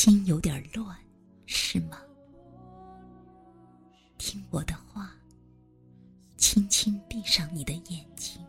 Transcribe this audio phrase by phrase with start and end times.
[0.00, 0.96] 心有点乱，
[1.44, 1.98] 是吗？
[4.16, 5.10] 听我的话，
[6.36, 8.40] 轻轻闭上你的眼睛。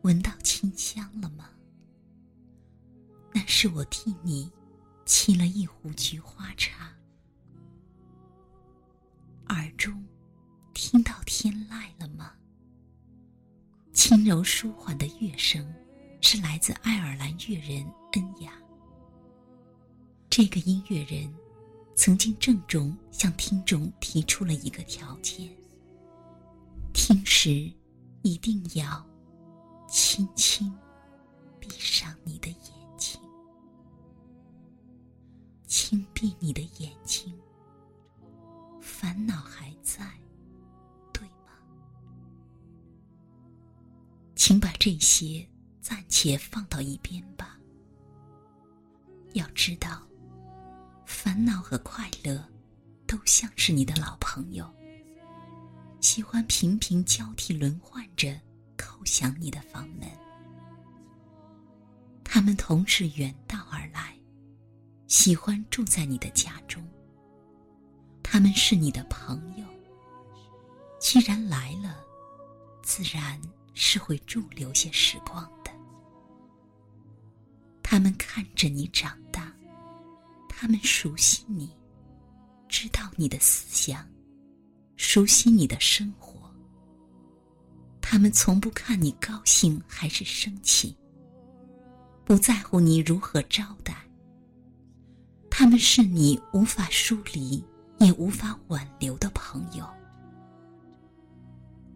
[0.00, 1.48] 闻到清香了吗？
[3.32, 4.50] 那是我替你
[5.06, 6.92] 沏了一壶菊花茶。
[9.50, 10.04] 耳中
[10.74, 12.32] 听到天籁了吗？
[13.92, 15.72] 轻柔舒缓的乐声，
[16.20, 18.52] 是来自爱尔兰乐人恩雅。
[20.34, 21.30] 这个音乐人
[21.94, 25.46] 曾经郑重向听众提出了一个条件：
[26.94, 27.70] 听时
[28.22, 29.06] 一定要
[29.86, 30.74] 轻轻
[31.60, 33.20] 闭上你的眼睛，
[35.66, 37.38] 轻闭你的眼睛。
[38.80, 40.10] 烦恼还在，
[41.12, 41.52] 对吗？
[44.34, 45.46] 请把这些
[45.82, 47.58] 暂且放到一边吧。
[49.34, 50.02] 要知道。
[51.22, 52.44] 烦恼和快乐，
[53.06, 54.68] 都像是你的老朋友，
[56.00, 58.36] 喜欢频频交替轮换着
[58.76, 60.10] 叩响你的房门。
[62.24, 64.18] 他们同是远道而来，
[65.06, 66.84] 喜欢住在你的家中。
[68.20, 69.64] 他们是你的朋友，
[70.98, 72.04] 既然来了，
[72.82, 73.40] 自然
[73.74, 75.70] 是会驻留些时光的。
[77.80, 79.51] 他们看着你长大。
[80.62, 81.76] 他们熟悉你，
[82.68, 84.08] 知道你的思想，
[84.94, 86.48] 熟悉你的生活。
[88.00, 90.96] 他们从不看你高兴还是生气，
[92.24, 94.08] 不在乎你如何招待。
[95.50, 97.60] 他们是你无法疏离
[97.98, 99.84] 也无法挽留的朋友。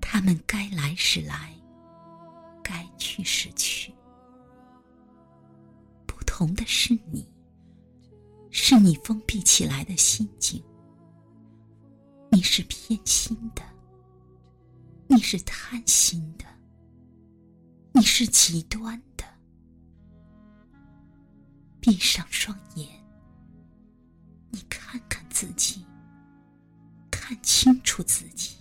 [0.01, 1.55] 他们该来时来，
[2.65, 3.95] 该去时去。
[6.05, 7.25] 不同的是你。
[8.59, 10.61] 是你封闭起来的心境，
[12.31, 13.63] 你是偏心的，
[15.07, 16.45] 你是贪心的，
[17.93, 19.25] 你是极端的。
[21.81, 22.89] 闭上双眼，
[24.51, 25.85] 你看看自己，
[27.11, 28.57] 看清楚自己。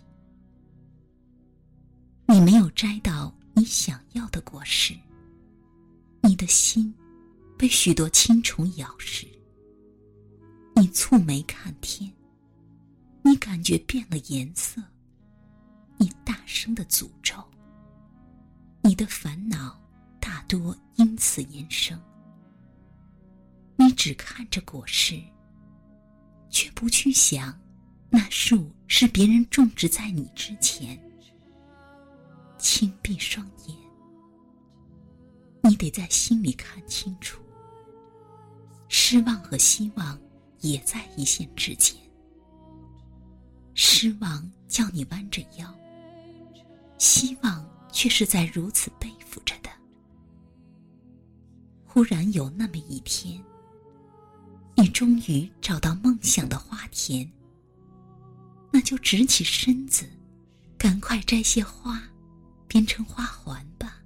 [2.28, 4.94] 你没有摘到你想要的果实，
[6.22, 6.94] 你的心
[7.58, 9.26] 被许多青虫咬食。
[10.96, 12.10] 蹙眉看天，
[13.22, 14.82] 你感觉变了颜色。
[15.98, 17.36] 你大声的诅咒，
[18.82, 19.78] 你的烦恼
[20.22, 22.02] 大多因此延生。
[23.76, 25.22] 你只看着果实，
[26.50, 27.54] 却不去想，
[28.10, 30.98] 那树是别人种植在你之前。
[32.58, 33.78] 轻闭双眼，
[35.62, 37.42] 你得在心里看清楚，
[38.88, 40.18] 失望和希望。
[40.72, 41.96] 也在一线之间。
[43.74, 45.74] 失望叫你弯着腰，
[46.98, 49.70] 希望却是在如此背负着的。
[51.86, 53.42] 忽然有那么一天，
[54.76, 57.30] 你终于找到梦想的花田，
[58.72, 60.06] 那就直起身子，
[60.78, 62.02] 赶快摘些花，
[62.68, 64.02] 编成花环吧。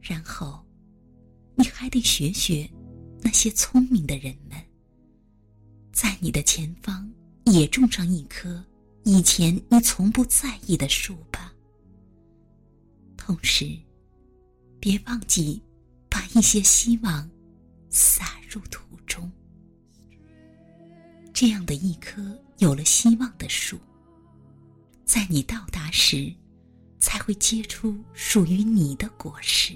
[0.00, 0.64] 然后，
[1.56, 2.68] 你还得学学
[3.22, 4.65] 那些聪明的人们。
[5.96, 7.10] 在你的前方
[7.46, 8.62] 也种上一棵
[9.04, 11.50] 以前你从不在意的树吧。
[13.16, 13.74] 同时，
[14.78, 15.58] 别忘记
[16.10, 17.26] 把一些希望
[17.88, 19.32] 撒入土中。
[21.32, 23.78] 这样的一棵有了希望的树，
[25.06, 26.30] 在你到达时，
[27.00, 29.72] 才会结出属于你的果实。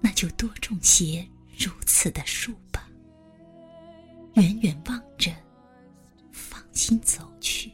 [0.00, 1.24] 那就多种些
[1.56, 2.73] 如此的树吧。
[4.34, 5.30] 远远望着，
[6.32, 7.72] 放心走去。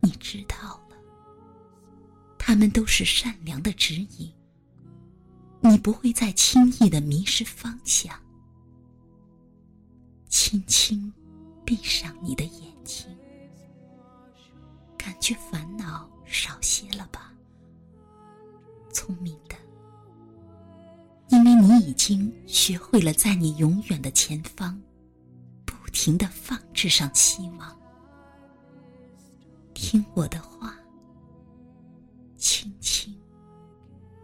[0.00, 0.56] 你知道
[0.90, 0.96] 了，
[2.38, 4.32] 他们都是善良的指引。
[5.60, 8.18] 你不会再轻易的迷失方向。
[10.28, 11.12] 轻轻
[11.64, 13.06] 闭上你的眼睛，
[14.98, 17.32] 感觉烦恼少些了吧？
[18.92, 19.54] 聪明的。
[21.82, 24.80] 已经学会了在你永远的前方，
[25.64, 27.76] 不停的放置上希望。
[29.74, 30.74] 听我的话，
[32.36, 33.12] 轻轻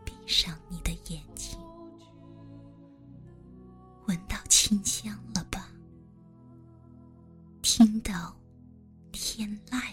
[0.04, 1.58] 闭上你的眼睛，
[4.06, 5.68] 闻到清香了吧？
[7.60, 8.36] 听到
[9.10, 9.92] 天籁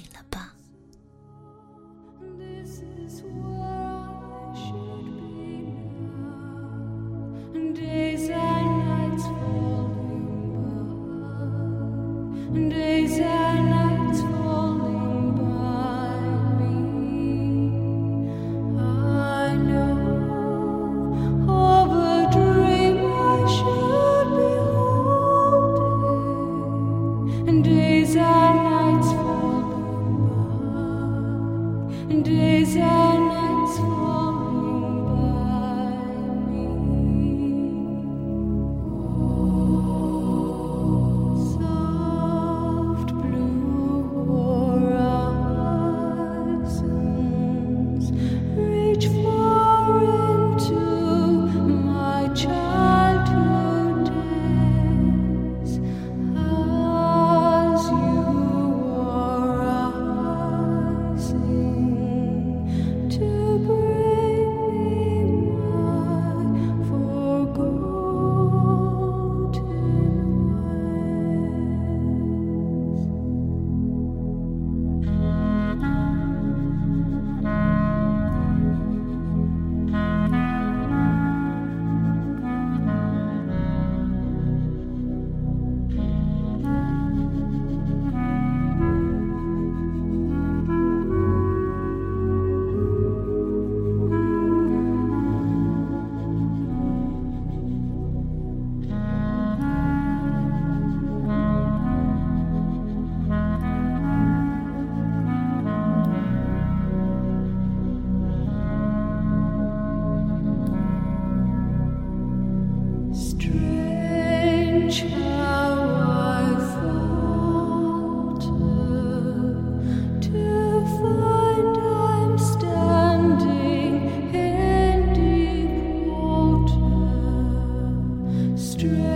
[128.78, 129.16] 了吧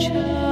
[0.00, 0.49] ？stranger